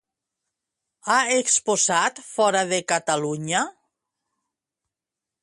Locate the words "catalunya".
2.93-3.63